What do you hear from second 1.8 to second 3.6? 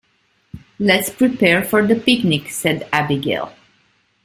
the picnic!", said Abigail.